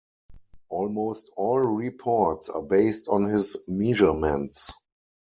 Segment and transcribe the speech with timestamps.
[0.69, 4.73] Almost all reports are based on his measurements.